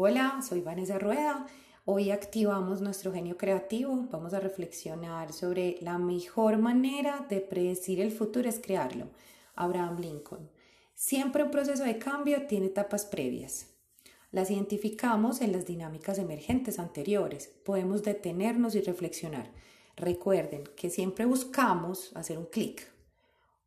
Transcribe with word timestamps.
Hola, 0.00 0.42
soy 0.48 0.60
Vanessa 0.60 0.96
Rueda. 0.96 1.44
Hoy 1.84 2.12
activamos 2.12 2.80
nuestro 2.80 3.12
genio 3.12 3.36
creativo. 3.36 4.06
Vamos 4.12 4.32
a 4.32 4.38
reflexionar 4.38 5.32
sobre 5.32 5.76
la 5.80 5.98
mejor 5.98 6.56
manera 6.58 7.26
de 7.28 7.40
predecir 7.40 8.00
el 8.00 8.12
futuro 8.12 8.48
es 8.48 8.60
crearlo. 8.60 9.08
Abraham 9.56 9.98
Lincoln. 9.98 10.48
Siempre 10.94 11.42
un 11.42 11.50
proceso 11.50 11.82
de 11.82 11.98
cambio 11.98 12.46
tiene 12.46 12.66
etapas 12.66 13.06
previas. 13.06 13.70
Las 14.30 14.52
identificamos 14.52 15.40
en 15.40 15.50
las 15.50 15.66
dinámicas 15.66 16.20
emergentes 16.20 16.78
anteriores. 16.78 17.48
Podemos 17.64 18.04
detenernos 18.04 18.76
y 18.76 18.82
reflexionar. 18.82 19.50
Recuerden 19.96 20.62
que 20.76 20.90
siempre 20.90 21.24
buscamos 21.24 22.12
hacer 22.14 22.38
un 22.38 22.46
clic, 22.46 22.88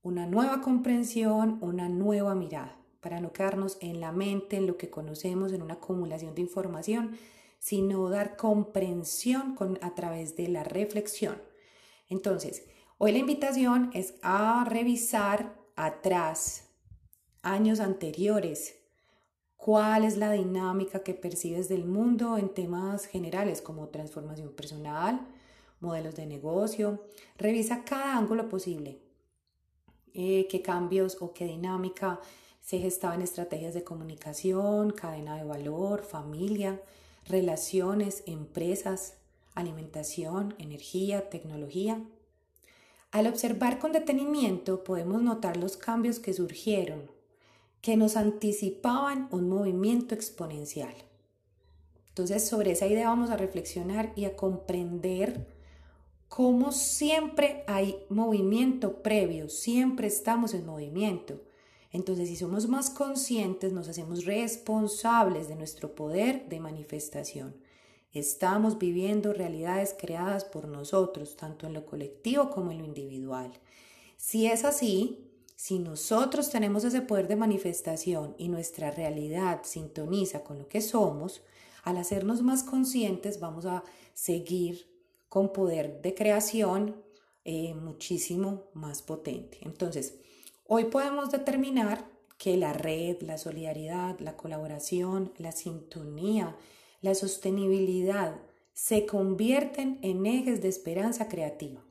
una 0.02 0.28
nueva 0.28 0.62
comprensión, 0.62 1.58
una 1.60 1.90
nueva 1.90 2.36
mirada 2.36 2.81
para 3.02 3.20
no 3.20 3.34
quedarnos 3.34 3.78
en 3.82 4.00
la 4.00 4.12
mente, 4.12 4.58
en 4.58 4.68
lo 4.68 4.78
que 4.78 4.90
conocemos, 4.90 5.52
en 5.52 5.62
una 5.62 5.74
acumulación 5.74 6.36
de 6.36 6.42
información, 6.42 7.18
sino 7.60 8.10
dar 8.10 8.38
comprensión 8.38 9.58
a 9.82 9.94
través 9.94 10.36
de 10.36 10.48
la 10.48 10.64
reflexión. 10.64 11.42
Entonces, 12.10 12.66
hoy 12.98 13.12
la 13.12 13.20
invitación 13.20 13.90
es 13.94 14.16
a 14.22 14.66
revisar 14.66 15.56
atrás, 15.76 16.70
años 17.42 17.80
anteriores, 17.80 18.76
cuál 19.58 20.06
es 20.06 20.18
la 20.18 20.32
dinámica 20.32 21.04
que 21.04 21.14
percibes 21.14 21.70
del 21.70 21.86
mundo 21.86 22.38
en 22.38 22.50
temas 22.50 23.06
generales 23.06 23.62
como 23.62 23.90
transformación 23.90 24.50
personal, 24.54 25.28
modelos 25.80 26.16
de 26.16 26.26
negocio. 26.26 27.04
Revisa 27.38 27.84
cada 27.84 28.18
ángulo 28.18 28.50
posible, 28.50 29.00
eh, 30.14 30.48
qué 30.50 30.64
cambios 30.64 31.18
o 31.22 31.32
qué 31.32 31.46
dinámica 31.46 32.20
se 32.62 32.80
gestaban 32.80 33.22
estrategias 33.22 33.74
de 33.74 33.84
comunicación, 33.84 34.92
cadena 34.92 35.36
de 35.38 35.44
valor, 35.44 36.04
familia, 36.04 36.82
relaciones, 37.28 38.24
empresas, 38.26 39.16
alimentación, 39.56 40.56
energía, 40.58 41.30
tecnología. 41.30 42.02
Al 43.12 43.28
observar 43.28 43.80
con 43.80 43.92
detenimiento 43.92 44.84
podemos 44.84 45.22
notar 45.22 45.58
los 45.58 45.76
cambios 45.76 46.20
que 46.20 46.34
surgieron, 46.34 47.12
que 47.82 47.98
nos 47.98 48.16
anticipaban 48.16 49.28
un 49.32 49.50
movimiento 49.50 50.16
exponencial. 50.16 50.94
Entonces 52.10 52.48
sobre 52.48 52.72
esa 52.72 52.88
idea 52.88 53.10
vamos 53.10 53.32
a 53.32 53.38
reflexionar 53.38 54.14
y 54.16 54.26
a 54.26 54.36
comprender 54.36 55.48
cómo 56.30 56.72
siempre 56.72 57.64
hay 57.68 57.98
movimiento 58.10 59.02
previo, 59.02 59.50
siempre 59.50 60.08
estamos 60.08 60.54
en 60.54 60.66
movimiento. 60.66 61.42
Entonces, 61.92 62.30
si 62.30 62.36
somos 62.36 62.68
más 62.68 62.90
conscientes, 62.90 63.74
nos 63.74 63.90
hacemos 63.90 64.26
responsables 64.26 65.48
de 65.48 65.56
nuestro 65.56 65.94
poder 65.94 66.48
de 66.48 66.60
manifestación. 66.60 67.56
Estamos 68.14 68.78
viviendo 68.78 69.34
realidades 69.34 69.96
creadas 69.98 70.46
por 70.46 70.68
nosotros, 70.68 71.36
tanto 71.36 71.68
en 71.68 71.74
lo 71.74 71.86
colectivo 71.86 72.50
como 72.50 72.72
en 72.72 72.80
lo 72.80 72.86
individual. 72.86 73.52
Si 74.18 74.48
es 74.48 74.66
así, 74.66 75.32
si 75.56 75.80
nosotros 75.80 76.50
tenemos 76.50 76.84
ese 76.84 77.02
poder 77.02 77.28
de 77.28 77.36
manifestación 77.36 78.36
y 78.38 78.50
nuestra 78.50 78.92
realidad 78.92 79.62
sintoniza 79.64 80.44
con 80.44 80.60
lo 80.60 80.68
que 80.68 80.82
somos, 80.82 81.42
al 81.84 81.98
hacernos 81.98 82.42
más 82.42 82.64
conscientes 82.64 83.40
vamos 83.40 83.66
a 83.66 83.84
seguir 84.14 84.88
con 85.30 85.54
poder 85.54 86.02
de 86.02 86.14
creación 86.14 86.96
eh, 87.46 87.74
muchísimo 87.74 88.66
más 88.74 89.02
potente. 89.02 89.60
Entonces, 89.62 90.16
Hoy 90.74 90.86
podemos 90.86 91.32
determinar 91.32 92.10
que 92.38 92.56
la 92.56 92.72
red, 92.72 93.22
la 93.24 93.38
solidaridad, 93.38 94.18
la 94.22 94.38
colaboración, 94.38 95.34
la 95.38 95.52
sintonía, 95.52 96.56
la 97.02 97.14
sostenibilidad 97.14 98.40
se 98.72 99.06
convierten 99.06 100.00
en 100.02 100.26
ejes 100.26 100.62
de 100.62 100.70
esperanza 100.70 101.28
creativa. 101.28 101.84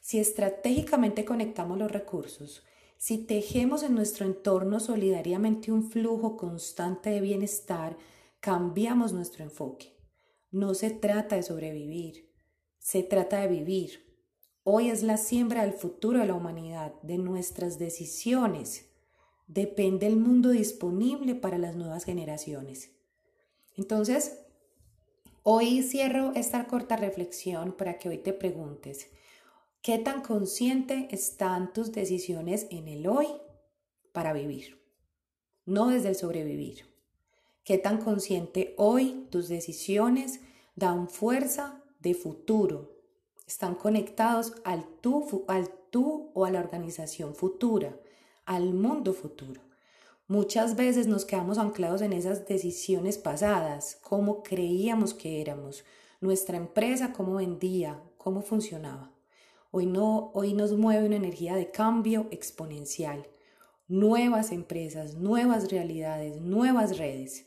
Si 0.00 0.20
estratégicamente 0.20 1.26
conectamos 1.26 1.76
los 1.76 1.92
recursos, 1.92 2.64
si 2.96 3.18
tejemos 3.18 3.82
en 3.82 3.94
nuestro 3.94 4.24
entorno 4.24 4.80
solidariamente 4.80 5.70
un 5.70 5.90
flujo 5.90 6.38
constante 6.38 7.10
de 7.10 7.20
bienestar, 7.20 7.98
cambiamos 8.40 9.12
nuestro 9.12 9.44
enfoque. 9.44 9.94
No 10.50 10.72
se 10.72 10.88
trata 10.88 11.36
de 11.36 11.42
sobrevivir, 11.42 12.32
se 12.78 13.02
trata 13.02 13.42
de 13.42 13.48
vivir, 13.48 14.11
Hoy 14.64 14.90
es 14.90 15.02
la 15.02 15.16
siembra 15.16 15.62
del 15.62 15.72
futuro 15.72 16.20
de 16.20 16.26
la 16.26 16.34
humanidad, 16.34 16.94
de 17.02 17.18
nuestras 17.18 17.80
decisiones. 17.80 18.86
Depende 19.48 20.06
el 20.06 20.16
mundo 20.16 20.50
disponible 20.50 21.34
para 21.34 21.58
las 21.58 21.74
nuevas 21.74 22.04
generaciones. 22.04 22.92
Entonces, 23.76 24.38
hoy 25.42 25.82
cierro 25.82 26.32
esta 26.36 26.64
corta 26.68 26.96
reflexión 26.96 27.72
para 27.72 27.98
que 27.98 28.08
hoy 28.08 28.18
te 28.18 28.32
preguntes, 28.32 29.08
¿qué 29.82 29.98
tan 29.98 30.22
consciente 30.22 31.08
están 31.10 31.72
tus 31.72 31.90
decisiones 31.90 32.68
en 32.70 32.86
el 32.86 33.08
hoy 33.08 33.26
para 34.12 34.32
vivir? 34.32 34.80
No 35.66 35.88
desde 35.88 36.10
el 36.10 36.14
sobrevivir. 36.14 36.84
¿Qué 37.64 37.78
tan 37.78 37.98
consciente 37.98 38.74
hoy 38.78 39.26
tus 39.28 39.48
decisiones 39.48 40.38
dan 40.76 41.08
fuerza 41.08 41.82
de 41.98 42.14
futuro, 42.14 43.01
están 43.46 43.74
conectados 43.74 44.54
al 44.64 44.86
tú, 45.00 45.44
al 45.48 45.68
tú 45.90 46.30
o 46.34 46.44
a 46.44 46.50
la 46.50 46.60
organización 46.60 47.34
futura, 47.34 47.96
al 48.44 48.72
mundo 48.72 49.12
futuro. 49.12 49.60
Muchas 50.28 50.76
veces 50.76 51.06
nos 51.08 51.24
quedamos 51.24 51.58
anclados 51.58 52.00
en 52.00 52.12
esas 52.12 52.46
decisiones 52.46 53.18
pasadas, 53.18 53.98
cómo 54.00 54.42
creíamos 54.42 55.12
que 55.12 55.40
éramos, 55.40 55.84
nuestra 56.20 56.56
empresa, 56.56 57.12
cómo 57.12 57.34
vendía, 57.34 58.02
cómo 58.16 58.40
funcionaba. 58.40 59.12
Hoy, 59.70 59.86
no, 59.86 60.30
hoy 60.32 60.54
nos 60.54 60.72
mueve 60.72 61.06
una 61.06 61.16
energía 61.16 61.54
de 61.56 61.70
cambio 61.70 62.28
exponencial, 62.30 63.26
nuevas 63.88 64.52
empresas, 64.52 65.16
nuevas 65.16 65.70
realidades, 65.70 66.40
nuevas 66.40 66.96
redes. 66.96 67.46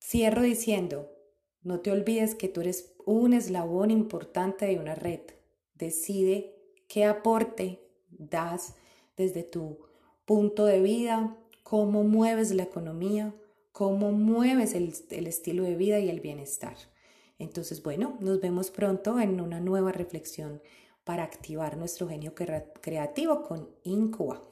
Cierro 0.00 0.42
diciendo, 0.42 1.11
no 1.62 1.80
te 1.80 1.90
olvides 1.90 2.34
que 2.34 2.48
tú 2.48 2.60
eres 2.60 2.94
un 3.04 3.32
eslabón 3.32 3.90
importante 3.90 4.66
de 4.66 4.78
una 4.78 4.94
red. 4.94 5.20
Decide 5.74 6.56
qué 6.88 7.04
aporte 7.04 7.80
das 8.10 8.74
desde 9.16 9.42
tu 9.42 9.78
punto 10.24 10.64
de 10.66 10.80
vida, 10.80 11.36
cómo 11.62 12.04
mueves 12.04 12.52
la 12.52 12.64
economía, 12.64 13.34
cómo 13.72 14.12
mueves 14.12 14.74
el, 14.74 14.92
estilo 15.26 15.62
de 15.62 15.76
vida 15.76 15.98
y 15.98 16.10
el 16.10 16.20
bienestar. 16.20 16.76
Entonces, 17.38 17.82
bueno, 17.82 18.16
nos 18.20 18.40
vemos 18.40 18.70
pronto 18.70 19.18
en 19.18 19.40
una 19.40 19.60
nueva 19.60 19.92
reflexión 19.92 20.62
para 21.04 21.24
activar 21.24 21.76
nuestro 21.76 22.08
genio 22.08 22.34
creativo 22.34 23.42
con 23.42 23.68
Incuba. 23.82 24.42